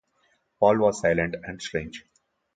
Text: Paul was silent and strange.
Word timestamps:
Paul 0.59 0.79
was 0.79 0.99
silent 1.01 1.35
and 1.43 1.61
strange. 1.61 2.07